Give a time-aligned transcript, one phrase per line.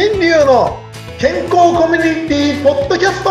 [0.00, 0.78] 新流の
[1.18, 3.30] 健康コミュニティポッドキャスト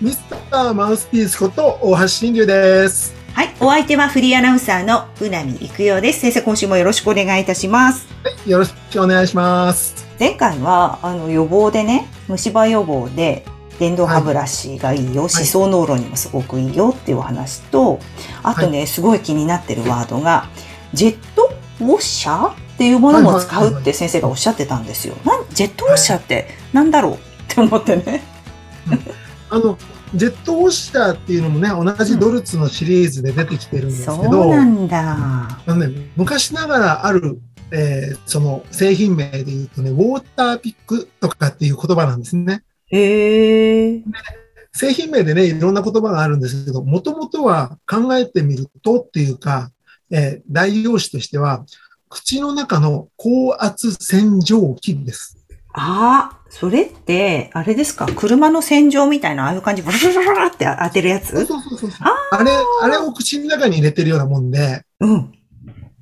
[0.00, 3.54] ミスターマウスピースこと大橋新流ですはい。
[3.60, 6.20] お相手はフリーアナウンサーのうなみいくよです。
[6.20, 8.08] 先生、今週もよろしくお願いいたします。
[8.24, 13.44] はいよろしくお願いします前回は、あの、予防でね、虫歯予防で、
[13.78, 18.00] 電動歯ブラシがいいよ、歯槽膿漏にもすごくいいよっていうお話と、
[18.42, 20.48] あとね、すごい気になってるワードが、
[20.92, 25.14] ジェットウォッシャーっていうものも使うって先生がおっしゃってたんですよ。
[25.24, 27.18] なんジェットウォッシャーってなんだろうっ
[27.48, 28.22] て思ってね。
[29.50, 29.78] あの
[30.14, 35.16] ジェットウォッシャーっていうのもね同じドルツのシリーズで出てきてるんですけそど、うなんだ。
[35.18, 37.40] あのね、昔ながらある、
[37.72, 42.62] えーその製品名で言うとね、ウォーターピックとかっていう言葉なんですね。
[42.88, 44.02] へえ。
[44.72, 49.70] 製品名でね、いろんな言葉があるんですけど、もともとは考えてみるとっていうか、
[50.10, 51.64] えー代用詞としては、
[52.08, 55.38] 口の中の高圧洗浄機です。
[55.72, 58.06] ああ、それって、あれですか？
[58.06, 61.90] 車の洗浄みたいな、ああいう感じ、ブルブルブルって当てるやそうつそうそうそう。
[62.00, 62.50] ああれ、
[62.82, 65.32] あれを口の中に入れてるようなもんで、うん。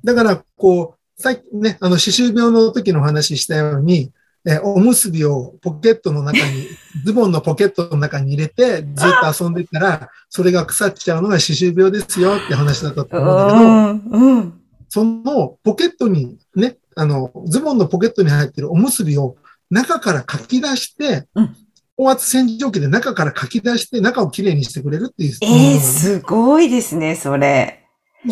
[0.03, 4.11] だから、こう、さっきね、あの、歯周病の時の話したように、
[4.47, 6.67] えーおむすびをポケットの中に、
[7.03, 14.35] ズボンのポケットの中に入れて、ずっと遊んでたら、それが腐っちゃうのが歯周病ですよって話だったとう思うんだけど、ん。
[14.35, 14.53] うん。
[14.89, 19.35] そのポケットにね、あの、ズボンのポケットに入ってるおむすびを
[19.69, 21.55] 中からかき出して、うん
[21.97, 25.37] 高圧洗浄機で中からかき出して、中をきれいにしてくれるっていう。
[25.41, 27.85] ええすごいですね、それ。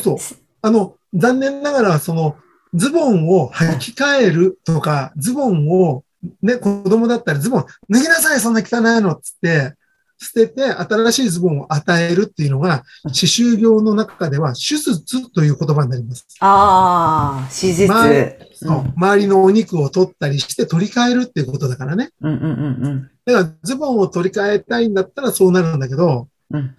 [0.03, 0.17] そう。
[0.61, 2.35] あの、残念ながら、その、
[2.73, 6.03] ズボンを履き替えるとか、ズボンを、
[6.41, 9.75] ね、子供だったらズボン脱ぎなさい、そんな汚いのっつって、
[10.17, 16.25] 捨てて新しいズボンを与えるっていうのが、歯周病の中では手術という言葉になります。
[16.39, 17.87] ああ、手術。
[17.87, 22.11] まううん周りのお肉を取ったりして取り替えるっていうことだからね。
[22.21, 26.75] うんうんうんだからズボンを取り替えたいんだったらそうなるんだけど、うん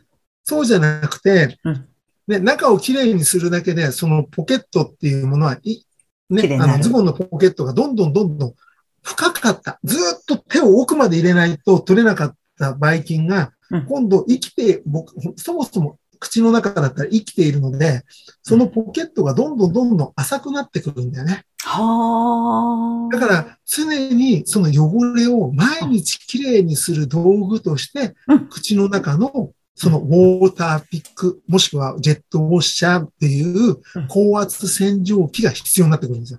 [0.47, 1.89] そうじゃなくて、うん
[2.27, 5.83] ね、中をきれいにするだけで、そのポケットっていうものは、い
[6.31, 8.55] ね、あのズボンのポケットがどんどんどんどん
[9.03, 9.79] 深かった。
[9.85, 18.03] ずーっと手を奥まで入れないと取れなかったばい菌がうん、今度生きて、僕、そもそも口の中だったら生きているので、
[18.43, 21.45] そのポケットがどんどんどんどん浅くなってくるんだよね。
[21.65, 23.15] はあ。
[23.15, 36.39] だから、常にその汚れを毎日きれいにする道具としてうん、口の中のそのウォーターピック、もしくはジェットウォッシャーっていううん高圧洗浄機が必要になってくるんですよ。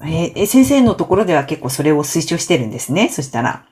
[0.00, 3.66] えーえ先生のところでは結構それを推奨してるんですね、そしたら。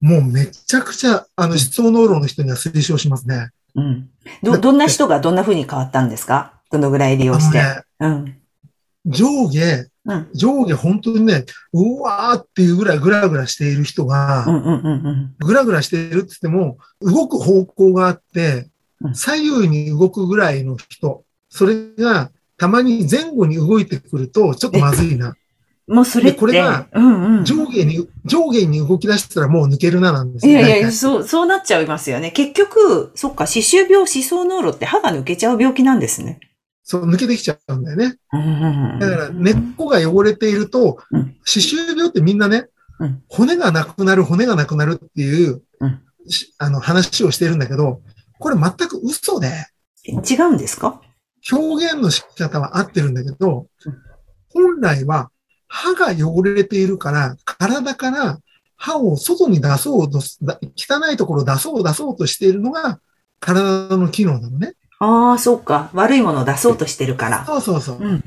[0.00, 3.48] もうめちゃくちゃ、あの、質素濃炉の人には推奨しますね。
[3.74, 4.10] うん。
[4.42, 6.60] ど、どんな人がどんな風に変わったんですか？
[6.70, 7.58] どのぐらい利用して。
[7.58, 8.36] ね、うん。
[9.06, 9.90] 上下、うん。
[10.34, 14.46] 上下本当にね、うわーっていうぐらいグラグラしている人うが。
[15.40, 18.68] グラグラしているって言っても、動く方向があって
[19.00, 25.36] う、ん左右に動くぐらいの人、それがたまに前後に動いてくると、ちょっとまずいな。
[25.86, 26.32] もうそれって。
[26.32, 27.44] でこれがうんうん。
[27.44, 30.52] 上下に、上下に動き出したらもう抜けるななんですよ。
[30.52, 32.32] いやいやいや、そう、そうなっちゃいますよね。
[32.32, 36.40] 結局、そっか、歯周病、歯槽膿漏って歯が抜けちゃう病気なんですね。
[36.88, 38.16] そう、抜けてきちゃうんだよね。
[39.00, 45.62] だから根っこが汚れているとうん、歯周病ってみんなねうん、骨がなくなる、骨がなくなるっていう
[46.58, 48.00] あの話をしてるんだけど、
[48.38, 49.66] これ全く嘘で、
[50.06, 51.02] 違うんですか？
[51.52, 53.98] 表現の仕方は合ってるんだけどうん、
[54.50, 55.30] 本来は
[55.68, 58.38] 歯が汚れているから、体から
[58.76, 63.00] 歯を外に出そうと汚いところを出そう出そうとしているのが
[63.40, 64.74] 体の機能なのね。
[64.98, 65.90] ああ、そうか。
[65.92, 67.44] 悪いものを出そうとしてるから。
[67.44, 67.98] そうそうそう。
[68.00, 68.24] うん。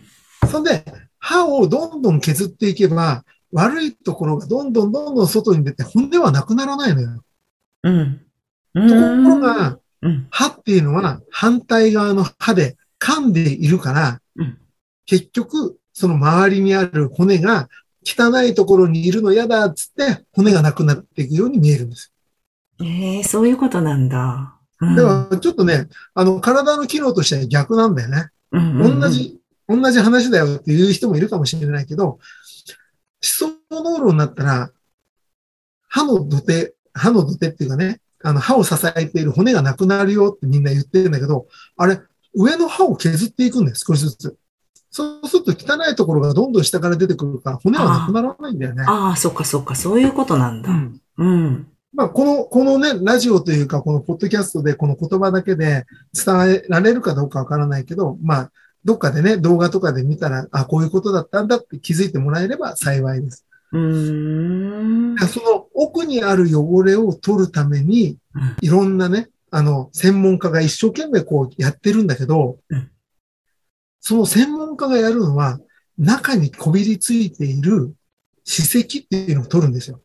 [0.50, 0.84] そんで、
[1.18, 7.24] 歯をどんどん削っていけば、悪いところがどんどんどんどん外に出て骨はなくならないのよ。
[7.84, 8.22] うん。
[8.76, 10.28] ところが、うん。
[10.30, 14.58] 歯っていうのは反対側の歯で噛んでいるから、うん
[15.10, 17.68] 結局、その周りにある骨が
[18.06, 22.14] 汚いところにいるの嫌だっつって骨がなくなっていくように見えるんです。
[22.80, 24.59] ええそういうことなんだ。
[24.82, 28.30] うんだからちょっとね、あの体の機能としては逆なんだよね。
[28.52, 32.20] 同じ、同じ話だよっていう人もいるかもしれないけど、
[33.22, 34.72] 歯槽膿漏になったら、
[35.88, 41.48] 歯の土手、歯の土手っていうかね、あの歯を支えている骨がなくなるよってみんな言ってるんだけど、
[41.78, 42.00] あれ、
[42.34, 44.38] 上の歯を削っていくんです、少しずつ。
[44.92, 48.84] そうすると汚いところがどんどん下から出てくるから骨はなくならないんだよね。
[48.88, 50.70] ああ、そっかそっか、そういうことなんだ。
[50.70, 51.68] うんうん。
[51.94, 58.52] まあ、あ、この、このね、ラジオというか、このポッドキャストでこの言葉だけで伝えられるかどうかわからないけど、まあ、
[58.86, 63.46] どっかでね、動画とかで見たら、あ、こういうことだったんだって気づいてもらえれば幸いです。
[63.72, 65.18] うーん。
[65.28, 68.18] その奥にある汚れを取るために、
[68.62, 72.92] いろんなね、あの、専門家が一生懸命こうやってるんだけどうん、
[74.00, 75.60] その専門家がやるのは、
[75.98, 77.94] 中にこびりついている
[78.46, 80.02] 歯石っていうのを取るんですよ。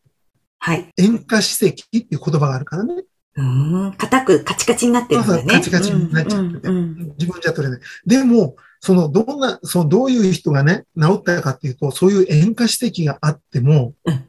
[0.64, 0.90] はい。
[0.96, 2.94] 塩化歯石っていう言葉があるからね。
[3.36, 3.92] うーん。
[3.98, 5.54] 硬くカチカチになってるんだよね。
[5.56, 7.80] カチカチになっちゃっててうんうん自分じゃ取れない。
[8.06, 14.24] でも、その、どんな、その、どういう人がね、治ったかっていうと、そういう塩化指摘があってもうん、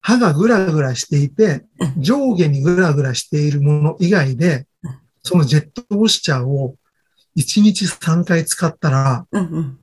[0.00, 1.64] 歯がぐらぐらしていて、
[1.98, 4.94] 上下にぐらぐらしているもの以外でうん、
[5.24, 6.76] そのジェットウォッシャーを
[7.36, 9.78] 1日3回使ったらうんうん。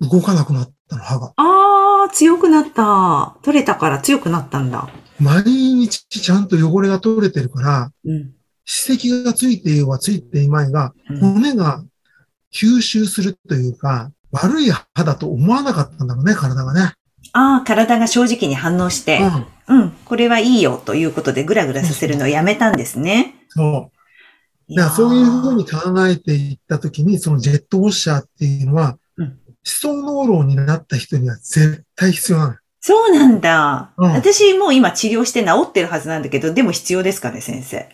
[0.00, 1.32] 動かなくなったの、歯が。
[1.36, 3.36] あー、強くなった。
[3.42, 4.88] 取れたから強くなったんだ。
[5.18, 8.32] 毎日ちゃんと汚れが取れてるから、うん。
[8.64, 11.82] 歯石がついていようがついていまいが、うん骨が
[12.52, 16.94] 吸収するというか、悪い歯だと思わなかったんだろうね、体がね。
[17.32, 19.20] ああ、体が正直に反応して、
[19.68, 19.82] うん。
[19.82, 23.36] うん、これはいいよということでグラグラさせるのをやめたんですね。
[23.48, 23.90] そ
[24.68, 24.74] う。
[24.74, 28.98] だからそういうふうに考えていったときに、そのジェットウォッシャーっていうのは、
[29.64, 32.54] うん歯槽膿漏になった人には絶対必要なの。
[32.80, 33.92] そうなんだ。
[33.96, 37.88] うん私もう今治療して治ってるはずなんだけど、でも必要ですかね、先生。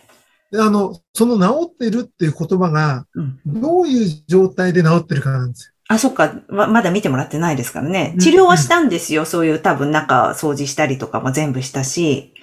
[0.51, 3.39] であの、その治ってるっていう言葉が、うん。
[3.45, 5.73] どういう状態で治ってるかなんですよ。
[5.89, 6.33] あ、そっか。
[6.49, 8.17] ま、まだ見てもらってないですからねう。
[8.17, 9.25] ん治療はしたんですよ。
[9.25, 12.33] そういう多分中掃除したりとかも全部したし、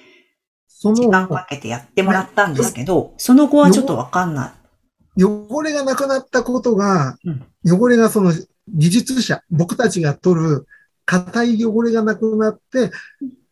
[0.69, 4.53] そ時間のかけてやってもらったんですけど、その後はちょっとわかんな
[5.17, 5.23] い。
[5.23, 8.31] 汚れがなくなったことがうん、汚れがその
[8.67, 10.67] 技術者、僕たちが取る
[11.05, 12.91] 硬い汚れがなくなって、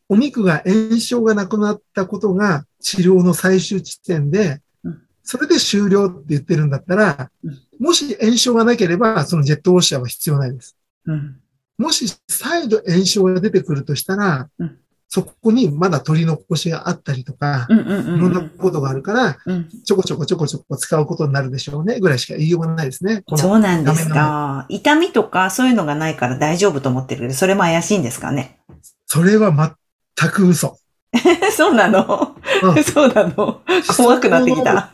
[0.10, 10.78] お肉が炎症がなくなったことが治療の最終地点でうん、それで終了って言ってるんだったらうん、もし炎症がなければ、そのジェットウォッシャーは必要ないです。
[11.06, 11.40] うん。
[11.78, 19.70] もし再度炎症が出てくるとしたらうん、そこにまだ取り残しがあったりとか、いろんなことがあるから、うん。
[19.86, 23.24] ちょこちょこちょこちょこ使うことになるでしょうね、ぐらいしか言いようがないですね。
[23.36, 24.66] そうなんですか。
[24.68, 28.60] 痛みとかそういうのがないから大丈夫と思ってるけど、それも怪しいんですかね？
[29.06, 29.76] それは
[30.20, 30.78] 全く嘘。
[31.56, 33.62] そうなの、うん そうなの？
[33.96, 34.90] 怖くなってきた。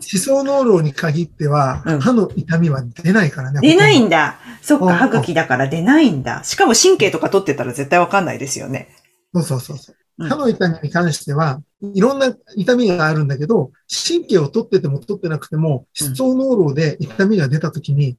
[0.00, 3.60] 歯槽膿漏に限っては、うん歯の痛みは出ないからね。
[3.60, 4.38] 出ないほんだ。
[4.62, 6.42] そっか、うん歯茎だから出ないんだ。
[6.44, 8.88] しかも神経とか取ってたら絶対わかんないですよね。
[9.34, 10.24] そうそうそうそうう。
[10.26, 11.60] ん歯の痛みに関しては、
[11.94, 18.16] いろんな痛みがあるんだけど、神経を取ってても取ってなくても、歯槽膿漏で痛みが出たときに、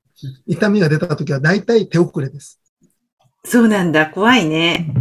[0.48, 2.60] 痛みが出たときは大体手遅れです。
[3.44, 4.08] そうなんだ。
[4.08, 4.94] 怖いね。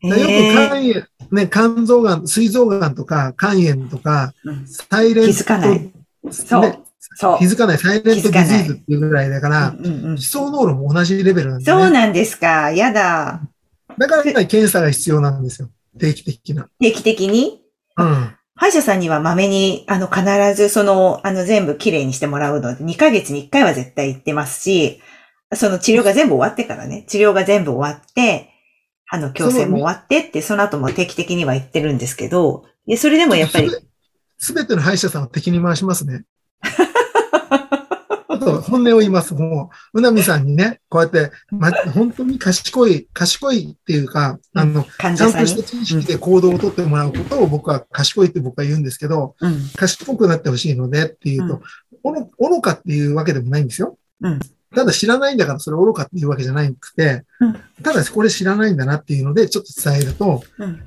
[0.00, 5.92] へよくえ肝炎、ね、肝臓がん、膵臓がんとか肝炎とか、うんサイレント、気づかない
[6.30, 6.80] そうね
[7.18, 7.38] そう。
[7.38, 11.84] 気づかないサイレントディジーズっていうぐらいだから、うんうんうん歯槽膿漏も同じレベルなんだよね。
[11.84, 12.70] そうなんですか。
[12.72, 13.40] やだ。
[13.98, 15.70] だから検査が必要なんですよ。
[15.98, 16.68] 定期的な。
[16.80, 17.62] 定期的に？
[17.96, 18.36] うん。
[18.58, 25.02] 歯医者さんにはまめに、あの、必ずその、あの、全部きれいにしてもらうので、2ヶ月に1回は絶対行ってますし、
[25.54, 28.50] その治療が全部終わってからね、治療が全部終わって、
[29.04, 32.64] 歯の矯正も終わってって、その後も定期的には行ってるんですけど、
[32.96, 33.70] それでもやっぱり、
[34.38, 36.24] すべての歯医者さんを敵に回しますね。
[38.46, 39.34] あと、本音を言います。
[39.34, 45.46] もう、うなみさんにね、こうやって、ま、本当に賢い、賢いっていうか、あの、患ちゃんと。
[45.46, 49.60] した知識で行動をとってもらうことを僕は賢いって僕は言うんですけど、うん。
[49.74, 51.60] 賢くなってほしいのでっていうと、
[52.02, 53.98] おろ愚かっていうわけでもないんですよ。
[54.20, 54.40] うん
[54.74, 60.82] ただ知らないんだからそれ愚かっていうわけじゃなくて、うんただこれ知らないんだなっていうのでちょっと伝えると、うん。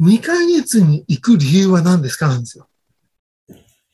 [0.00, 2.68] 2ヶ月に行く理由は何ですかなんですよ。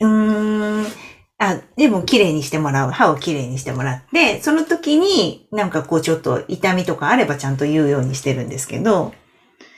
[0.00, 1.05] うーん。
[1.38, 2.90] あ、でも綺麗にしてもらう。
[2.90, 9.12] 歯を綺麗にしてもらって、その時になんかこうちょっと痛みとかあればちゃんと言うようにしてるんですけど、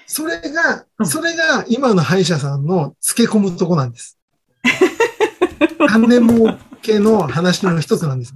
[0.07, 4.19] それがう、んそれが今の歯医者さんの付け込むとこなんです。
[5.89, 8.35] 金儲けの話の一つなんです。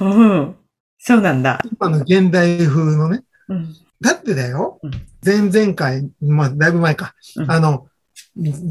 [0.00, 0.56] うん。
[0.98, 1.60] そうなんだ。
[1.78, 3.22] 今の現代風のね。
[3.48, 3.74] うん。
[4.00, 4.90] だってだようん。
[5.24, 7.14] 前々回、まあ、だいぶ前か。
[7.36, 7.86] うんあの、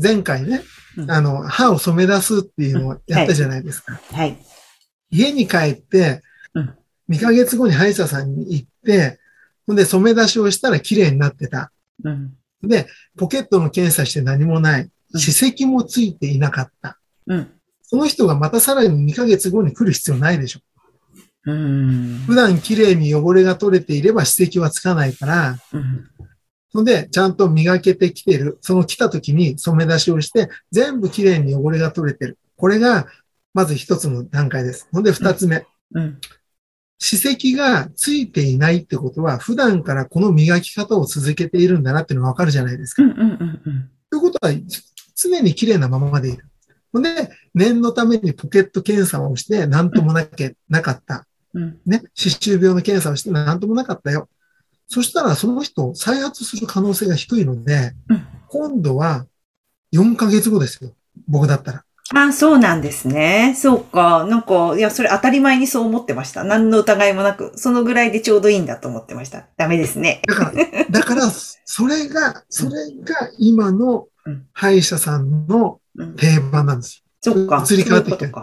[0.02, 0.64] 前回ねう、ん
[1.08, 4.00] あの、歯を染め出すっていうのをやったじゃないですか。
[4.12, 4.38] はい。
[5.10, 6.22] 家に帰って
[6.54, 6.76] うん、
[7.10, 9.20] 2ヶ月後に歯医者さんに行って、
[9.66, 11.72] ほんで染め出しをしたら綺麗になってた。
[12.04, 12.34] うん。
[12.64, 14.82] で、ポケットの検査して何もない。
[14.82, 16.98] うん歯石もついていなかった。
[17.28, 17.52] うん。
[17.84, 20.62] その人がまたさらに2ヶ月後に来る必要ないでしょ。
[21.48, 22.24] うん。
[22.28, 26.10] 普段綺麗に汚れが取れていれば歯石はつかないから、うん。
[26.74, 28.58] ので、ちゃんと磨けてきてる。
[28.62, 32.38] その来た時に染め出しをして、全部きれいに汚れが取れてる。
[32.56, 33.08] これが、
[33.54, 34.88] まず一つの段階です。
[34.94, 35.66] ので、二つ目。
[35.94, 36.18] うん。
[37.00, 43.04] 歯石がついていないってことは、普段からこの磨き方を続けているんだなっていうのがわかるじゃないですか。
[43.04, 43.90] うんうんうんうん。
[44.10, 44.54] ということは、
[45.16, 46.46] 常に綺麗なままでいる。
[46.94, 51.25] ほんで、念のためにポケット検査をして、何ともなけ、なかった。
[51.54, 51.80] うん。
[51.86, 54.30] ね、歯周病の検査をして、何ともなかったよ。
[54.92, 59.26] そしたら、その人、再発する可能性が低いのでうん、今度は
[59.94, 60.92] 4ヶ月後ですよ。
[61.30, 61.86] 僕だったら。
[62.14, 63.56] あ、そうなんですね。
[63.58, 64.26] そうか。
[64.26, 66.44] なんか、いや、それ当たり前にそう思ってました。
[66.44, 69.48] 何の疑いもなく、そのぐらいでちょうどいいんだと思ってました。
[69.56, 70.22] ダメですね。
[70.28, 72.72] だから、だから、それが、それ
[73.02, 76.16] が今のうん歯医者さんのうん。
[76.18, 77.34] 定番なんですよ。
[77.34, 77.66] そっか。
[77.70, 78.34] 移り変わってきてる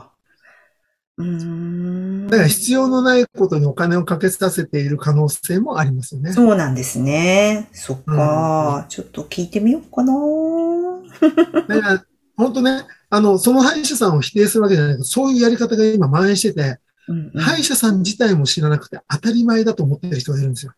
[1.19, 6.33] だから必要のないことにお金をかけさせている可能性もありますよね。
[6.33, 7.69] そうなんですね。
[7.73, 8.87] そっか。
[8.89, 10.13] ちょっと聞いてみようかな。
[11.67, 12.05] だから、
[12.37, 20.75] 本当ね、あの、その歯医者さんを否定するわけじゃないけど、そういうやり方が今蔓延してて、うんうん歯医者さん自体も知らなくて当たり前だと思ってる人がいるんですよ。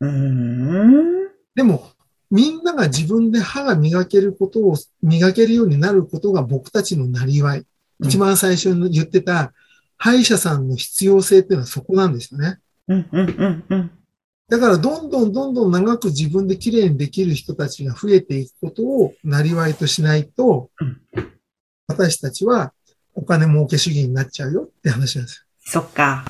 [0.00, 1.28] うーん。
[1.54, 1.88] でも、
[2.30, 7.64] みんなが自分で歯が磨けることを、磨けるようになることが僕たちのなりわい。
[8.02, 9.52] 一番最初に言ってた、
[10.02, 12.58] 歯医者さんの必要性っていうのはそこなんですよね。
[12.88, 13.90] うんうんうんうん。
[14.48, 21.00] だから、どんどんどんどん長く自分で綺麗にできる人たちが増えていくことをなりわいとしないとうん、
[21.86, 22.72] 私たちは
[23.14, 25.44] お金儲け主義になっちゃうよって話なんですよ。
[25.66, 26.24] そっか。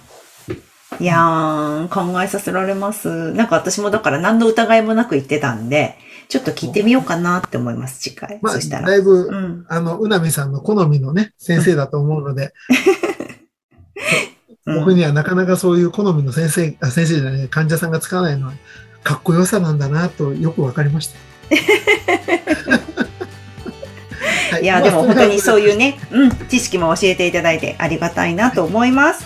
[0.99, 3.33] いやー、考えさせられます。
[3.35, 5.97] なんか私もだから何の疑いもなく言ってたんで、
[6.29, 8.41] ちょっと聞いてみようかなって思います、次回。
[8.43, 8.89] まあ、そしたら。
[8.89, 9.67] だいぶ、うん。
[9.69, 12.53] あの、うなみさんの好みのね、先生だと思うので、
[12.93, 13.00] う ん
[14.67, 18.53] 僕にはなかなかそういう好みの先生、あ先生じゃない、患者さんがつかないのは、
[19.03, 21.19] かっこよさなんだなとよくわかりました。
[24.53, 25.61] はいや、でも本当にそうう。
[25.61, 29.25] いうね、うん、知識も教えていただいてありがたいなと思います。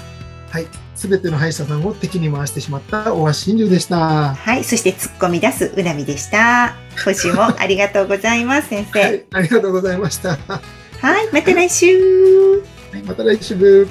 [0.50, 0.66] はい。
[0.94, 4.34] すべての歯医者さんを敵に回してしまった大橋真珠でした。
[4.34, 4.62] はい。
[4.64, 6.74] そして突っ込み出す恨みでした。
[7.04, 9.00] 今週もありがとうございます、先生。
[9.00, 9.24] はい。
[9.32, 10.36] ありがとうございました。
[10.46, 10.60] は
[11.00, 11.28] はい。
[11.32, 12.62] また来週。
[12.98, 13.88] いまた来週。